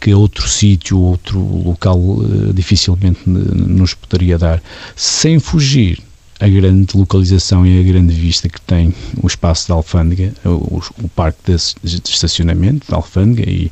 que 0.00 0.14
outro 0.14 0.48
sítio, 0.48 0.98
outro 0.98 1.38
local 1.38 1.98
eh, 2.22 2.52
dificilmente 2.52 3.20
nos 3.26 3.94
poderia 3.94 4.38
dar, 4.38 4.62
sem 4.96 5.38
fugir 5.38 5.98
a 6.40 6.48
grande 6.48 6.96
localização 6.96 7.64
e 7.64 7.78
a 7.78 7.82
grande 7.84 8.12
vista 8.12 8.48
que 8.48 8.60
tem 8.62 8.92
o 9.22 9.28
espaço 9.28 9.68
da 9.68 9.74
Alfândega, 9.74 10.32
o, 10.44 10.82
o 11.00 11.08
parque 11.14 11.38
de, 11.46 12.00
de 12.00 12.10
estacionamento 12.10 12.90
da 12.90 12.96
Alfândega 12.96 13.48
e 13.48 13.70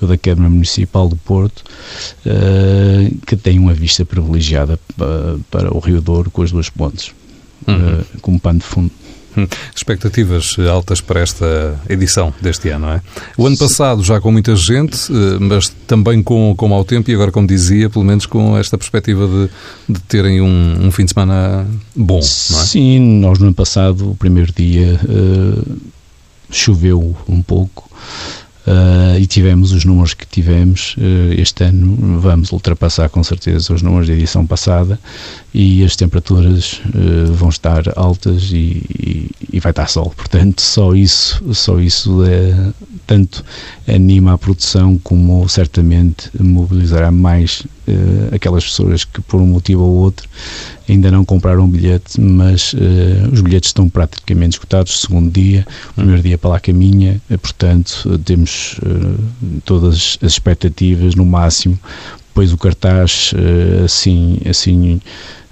o 0.00 0.06
da 0.06 0.16
Câmara 0.16 0.48
Municipal 0.48 1.08
do 1.08 1.16
Porto, 1.16 1.64
eh, 2.24 3.10
que 3.26 3.36
tem 3.36 3.58
uma 3.58 3.74
vista 3.74 4.04
privilegiada 4.04 4.78
pa- 4.96 5.36
para 5.50 5.74
o 5.76 5.80
Rio 5.80 6.00
Douro 6.00 6.30
com 6.30 6.42
as 6.42 6.52
duas 6.52 6.68
pontes, 6.70 7.12
Uhum. 7.66 7.74
eh, 8.00 8.04
como 8.20 8.38
pano 8.40 8.58
de 8.60 8.64
fundo. 8.64 8.90
Hum. 9.36 9.46
Expectativas 9.74 10.56
altas 10.70 11.00
para 11.00 11.20
esta 11.20 11.78
edição 11.88 12.32
deste 12.40 12.68
ano, 12.68 12.86
não 12.86 12.92
é? 12.94 13.00
O 13.36 13.46
ano 13.46 13.56
passado 13.56 14.02
já 14.02 14.20
com 14.20 14.30
muita 14.30 14.54
gente, 14.56 15.10
eh, 15.10 15.38
mas 15.40 15.68
também 15.86 16.22
com, 16.22 16.54
com 16.56 16.68
mau 16.68 16.84
tempo 16.84 17.10
e 17.10 17.14
agora, 17.14 17.32
como 17.32 17.46
dizia, 17.46 17.88
pelo 17.88 18.04
menos 18.04 18.26
com 18.26 18.56
esta 18.56 18.76
perspectiva 18.76 19.26
de, 19.26 19.94
de 19.94 20.00
terem 20.00 20.40
um, 20.40 20.86
um 20.86 20.90
fim 20.90 21.04
de 21.04 21.12
semana 21.12 21.66
bom, 21.94 22.20
não 22.50 22.60
é? 22.60 22.64
Sim, 22.64 23.00
nós 23.20 23.38
no 23.38 23.46
ano 23.46 23.54
passado, 23.54 24.10
o 24.10 24.14
primeiro 24.14 24.52
dia, 24.52 25.00
eh, 25.08 25.62
choveu 26.50 27.16
um 27.28 27.40
pouco 27.40 27.90
eh, 28.66 29.18
e 29.20 29.26
tivemos 29.26 29.72
os 29.72 29.84
números 29.84 30.14
que 30.14 30.26
tivemos. 30.26 30.94
Eh, 30.98 31.34
este 31.40 31.64
ano 31.64 32.20
vamos 32.20 32.52
ultrapassar 32.52 33.08
com 33.08 33.22
certeza 33.24 33.72
os 33.74 33.82
números 33.82 34.06
da 34.08 34.14
edição 34.14 34.46
passada 34.46 34.98
e 35.54 35.84
as 35.84 35.96
temperaturas 35.96 36.80
eh, 36.94 37.24
vão 37.32 37.48
estar 37.48 37.82
altas 37.96 38.50
e, 38.52 38.82
e- 38.88 39.30
e 39.52 39.60
vai 39.60 39.70
estar 39.70 39.86
sol. 39.88 40.12
Portanto, 40.16 40.60
só 40.62 40.94
isso, 40.94 41.42
só 41.54 41.78
isso 41.80 42.24
é, 42.24 42.72
tanto 43.06 43.44
anima 43.86 44.32
a 44.32 44.38
produção 44.38 44.96
como 45.02 45.46
certamente 45.48 46.30
mobilizará 46.40 47.10
mais 47.10 47.64
eh, 47.86 48.34
aquelas 48.34 48.64
pessoas 48.64 49.04
que 49.04 49.20
por 49.22 49.40
um 49.40 49.46
motivo 49.46 49.82
ou 49.82 49.92
outro 49.96 50.28
ainda 50.88 51.10
não 51.10 51.24
compraram 51.24 51.64
um 51.64 51.68
bilhete, 51.68 52.20
mas 52.20 52.74
eh, 52.78 53.28
os 53.32 53.40
bilhetes 53.40 53.70
estão 53.70 53.88
praticamente 53.88 54.56
esgotados, 54.56 55.00
segundo 55.00 55.30
dia, 55.30 55.66
primeiro 55.96 56.22
dia 56.22 56.38
para 56.38 56.50
lá 56.50 56.60
caminha, 56.60 57.20
eh, 57.28 57.36
portanto 57.36 58.18
temos 58.24 58.80
todas 59.64 60.18
as 60.22 60.32
expectativas 60.32 61.14
no 61.14 61.26
máximo, 61.26 61.78
pois 62.32 62.52
o 62.52 62.58
cartaz 62.58 63.32
assim, 63.84 64.38
assim 64.48 65.00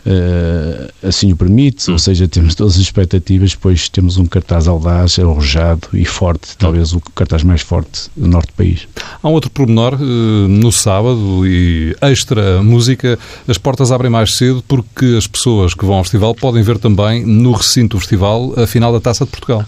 eh, 0.07 0.91
assim 1.03 1.33
o 1.33 1.37
permite, 1.37 1.91
ou 1.91 1.99
seja, 1.99 2.27
temos 2.27 2.55
todas 2.55 2.75
as 2.75 2.81
expectativas, 2.81 3.51
depois 3.51 3.89
temos 3.89 4.17
um 4.17 4.27
cartaz 4.27 4.67
audaz, 4.69 5.19
arrojado 5.19 5.89
e 5.93 6.05
forte, 6.05 6.57
talvez 6.57 6.93
o 6.93 7.01
cartaz 7.15 7.43
mais 7.43 7.61
forte 7.61 8.11
do 8.17 8.27
norte 8.27 8.49
do 8.49 8.55
país. 8.55 8.89
Há 9.23 9.29
um 9.29 9.33
outro 9.33 9.51
pormenor, 9.51 9.95
eh, 9.95 10.49
no 10.49 10.73
sábado 10.73 11.47
e 11.47 11.97
extra 12.01 12.63
música, 12.63 13.19
as 13.47 13.59
portas 13.59 13.93
abrem 13.93 14.11
mais 14.11 14.35
cedo 14.35 14.63
porque 14.67 15.17
as 15.17 15.27
pessoas 15.27 15.75
que 15.75 15.85
vão 15.85 15.97
ao 15.97 16.05
festival 16.05 16.35
podem 16.35 16.63
ver 16.63 16.79
também 16.79 17.25
no 17.25 17.53
recinto 17.53 17.97
do 17.97 18.01
festival 18.01 18.55
a 18.57 18.67
final 18.67 18.93
da 18.93 19.01
Taça 19.01 19.25
de 19.25 19.31
Portugal. 19.31 19.65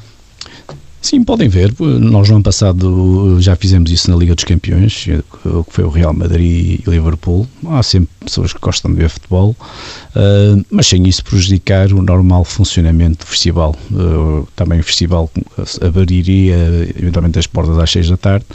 Sim, 1.02 1.24
podem 1.24 1.48
ver. 1.48 1.74
Nós 1.80 2.28
no 2.28 2.36
ano 2.36 2.44
passado 2.44 3.36
já 3.40 3.56
fizemos 3.56 3.90
isso 3.90 4.08
na 4.08 4.16
Liga 4.16 4.36
dos 4.36 4.44
Campeões, 4.44 5.08
o 5.44 5.64
que 5.64 5.72
foi 5.72 5.82
o 5.82 5.88
Real 5.88 6.14
Madrid 6.14 6.80
e 6.80 6.88
Liverpool. 6.88 7.44
Há 7.66 7.82
sempre 7.82 8.08
pessoas 8.24 8.52
que 8.52 8.60
gostam 8.60 8.92
de 8.92 8.98
ver 8.98 9.08
futebol, 9.08 9.50
uh, 9.50 10.64
mas 10.70 10.86
sem 10.86 11.06
isso 11.08 11.24
prejudicar 11.24 11.92
o 11.92 12.00
normal 12.00 12.44
funcionamento 12.44 13.24
do 13.24 13.26
festival. 13.26 13.74
Uh, 13.90 14.46
também 14.54 14.78
o 14.78 14.84
festival 14.84 15.28
abriria 15.84 16.54
eventualmente 16.96 17.36
as 17.36 17.48
portas 17.48 17.76
às 17.80 17.90
seis 17.90 18.08
da 18.08 18.16
tarde. 18.16 18.46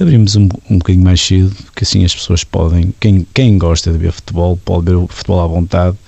Abrimos 0.00 0.36
um, 0.36 0.48
um 0.70 0.78
bocadinho 0.78 1.04
mais 1.04 1.20
cedo, 1.20 1.54
que 1.76 1.84
assim 1.84 2.02
as 2.02 2.14
pessoas 2.14 2.42
podem, 2.44 2.94
quem, 2.98 3.26
quem 3.34 3.58
gosta 3.58 3.92
de 3.92 3.98
ver 3.98 4.12
futebol, 4.12 4.58
pode 4.64 4.86
ver 4.86 4.96
o 4.96 5.06
futebol 5.06 5.40
à 5.40 5.46
vontade 5.46 5.98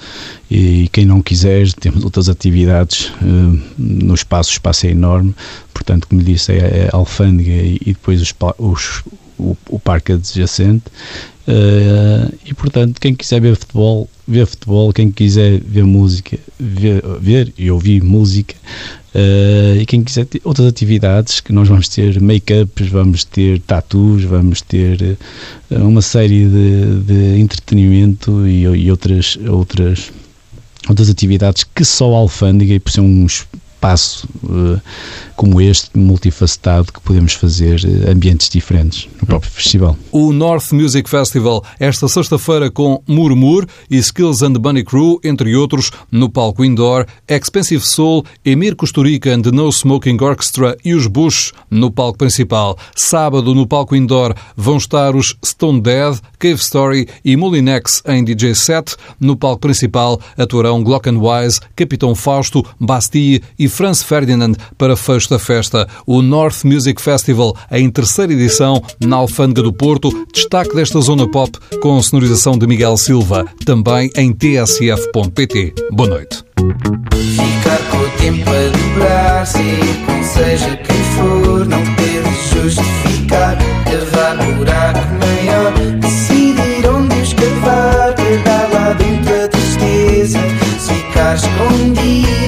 e 0.51 0.89
quem 0.93 1.05
não 1.05 1.23
quiser, 1.23 1.71
temos 1.73 2.05
outras 2.05 2.29
atividades 2.29 3.13
uh, 3.23 3.61
no 3.79 4.15
espaço, 4.15 4.51
o 4.51 4.53
espaço 4.53 4.87
é 4.87 4.91
enorme, 4.91 5.35
portanto, 5.73 6.07
como 6.09 6.23
disse, 6.23 6.53
é 6.53 6.89
a 6.93 6.97
alfândega 6.97 7.51
e, 7.51 7.79
depois 7.87 8.21
os, 8.21 8.35
os, 8.59 9.03
o, 9.39 9.57
o 9.69 9.79
parque 9.79 10.13
adjacente. 10.13 10.85
Uh, 11.47 12.33
e 12.47 12.55
portanto, 12.55 13.01
quem 13.01 13.15
quiser 13.15 13.41
ver 13.41 13.57
futebol, 13.57 14.09
ver 14.29 14.47
futebol, 14.47 14.93
quem 14.93 15.11
quiser 15.11 15.61
ver 15.61 15.85
música, 15.85 16.39
ver, 16.59 17.03
ver 17.21 17.53
e 17.59 17.69
ouvir 17.69 18.01
música, 18.05 18.55
uh, 19.13 19.81
e 19.81 19.85
quem 19.85 20.05
quiser 20.05 20.29
outras 20.45 20.69
atividades, 20.69 21.41
que 21.41 21.53
nós 21.53 21.67
vamos 21.67 21.89
ter 21.89 22.21
make-ups, 22.21 22.89
vamos 22.89 23.25
ter 23.25 23.61
tatus, 23.61 24.23
vamos 24.23 24.63
ter 24.63 25.19
uh, 25.69 25.85
uma 25.85 26.01
série 26.01 26.47
de, 26.47 27.01
de 27.01 27.41
entretenimento 27.41 28.47
e, 28.47 28.63
e 28.63 28.91
outras, 28.91 29.37
outras 29.49 30.13
outras 30.89 31.09
atividades 31.09 31.65
que 31.65 31.85
só 31.85 32.13
a 32.15 32.19
alfândega 32.19 32.75
e 32.75 32.81
por 32.81 32.91
ser 32.91 33.01
um 33.01 33.27
espaço 33.83 34.29
uh, 34.45 34.81
como 35.35 35.61
este, 35.61 35.99
multifacetado, 35.99 36.93
que 36.93 37.01
podemos 37.01 37.33
fazer 37.35 37.81
uh, 37.81 38.11
ambientes 38.11 38.49
diferentes 38.49 39.09
no 39.21 39.27
próprio 39.27 39.51
festival. 39.51 39.97
O 40.13 40.33
North 40.33 40.73
Music 40.73 41.11
Festival, 41.11 41.65
esta 41.81 42.07
sexta-feira 42.07 42.71
com 42.71 43.03
Murmur 43.09 43.67
e 43.91 43.97
Skills 43.97 44.43
and 44.43 44.53
Bunny 44.53 44.85
Crew, 44.85 45.19
entre 45.25 45.57
outros, 45.57 45.91
no 46.11 46.29
palco 46.29 46.65
indoor, 46.65 47.07
Expensive 47.29 47.85
Soul, 47.85 48.25
Emir 48.45 48.77
Kusturica 48.77 49.35
and 49.35 49.43
the 49.43 49.51
No 49.51 49.71
Smoking 49.73 50.19
Orchestra 50.23 50.77
e 50.85 50.95
os 50.95 51.09
Bush 51.09 51.53
no 51.69 51.91
palco 51.91 52.19
principal. 52.19 52.79
Sábado, 52.95 53.55
no 53.55 53.67
palco 53.67 53.97
indoor, 53.97 54.35
vão 54.57 54.77
estar 54.77 55.17
os 55.17 55.37
Stone 55.45 55.81
Dead, 55.81 56.19
Cave 56.39 56.61
Story 56.61 57.09
e 57.25 57.37
Molinex 57.37 58.03
em 58.07 58.23
DJ 58.23 58.55
set. 58.55 58.95
No 59.19 59.37
palco 59.37 59.61
principal 59.61 60.21
atuarão 60.39 60.83
Glockenwise, 60.85 61.61
Capitão 61.75 62.15
Fausto, 62.15 62.65
Bastille 62.79 63.43
e 63.59 63.69
Franz 63.73 64.03
Ferdinand 64.03 64.53
para 64.77 64.97
fecho 64.97 65.31
da 65.31 65.39
festa. 65.39 65.89
O 66.07 66.21
North 66.21 66.65
Music 66.65 67.01
Festival, 67.01 67.57
em 67.71 67.91
terceira 67.91 68.33
edição, 68.33 68.83
na 69.01 69.17
Alfândega 69.17 69.63
do 69.63 69.73
Porto, 69.73 70.27
destaque 70.33 70.77
desta 70.77 71.01
zona 71.01 71.29
pop 71.29 71.59
com 71.81 72.01
sonorização 72.03 72.59
de 72.59 72.67
Miguel 72.67 72.97
Silva, 72.97 73.47
também 73.65 74.11
em 74.17 74.33
tsf.pt. 74.33 75.75
Boa 75.91 76.11
noite. 76.11 76.45
Ficar 76.57 77.79
com 77.91 77.97
o 77.97 78.11
tempo 78.19 78.51
a 78.51 78.69
dobrar-se 78.77 79.59
com 80.07 80.23
seja 80.23 80.77
quem 80.77 81.05
for, 81.17 81.67
não 81.67 81.83
ter 81.97 82.23
de 82.23 82.61
justificar, 82.61 83.57
cavar 83.85 84.37
buraco 84.57 85.09
maior, 85.19 85.73
decidir 85.99 86.89
onde 86.89 87.21
escavar, 87.23 88.15
guardar 88.17 88.71
lá 88.73 88.93
dentro 88.93 89.45
a 89.45 89.49
tristeza, 89.49 90.39
ficar 90.79 91.35
escondida 91.35 92.42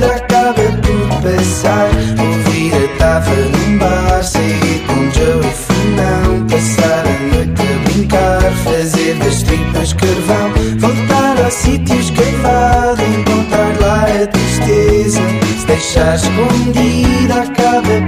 fazer 9.54 9.72
das 9.72 9.92
tripas 9.92 9.92
carvão, 9.92 10.52
voltar 10.78 11.44
ao 11.44 11.50
sítio 11.50 11.98
escavado, 11.98 13.02
encontrar 13.02 13.80
lá 13.80 14.04
a 14.22 14.26
tristeza, 14.26 15.20
se 15.58 15.66
deixar 15.66 16.16
escondida 16.16 17.34
acaba 17.42 17.82
por 17.82 18.03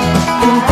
ficar, 0.00 0.65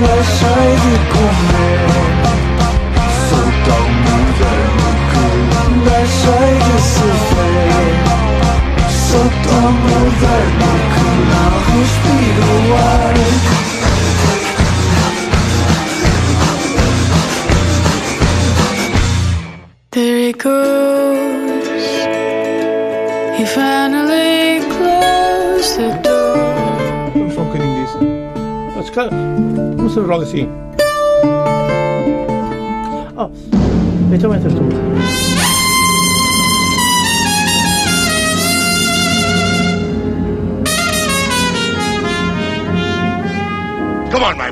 날 0.00 0.22
살릴 0.24 1.08
거야 1.08 1.53
claro 30.14 30.30
que 30.30 30.38
sí. 30.38 30.48
Oh, 33.16 33.30
échame 34.12 34.36
este. 34.36 34.48
Come 44.10 44.24
on, 44.24 44.38
my 44.38 44.50